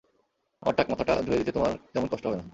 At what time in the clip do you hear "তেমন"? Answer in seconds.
1.93-2.07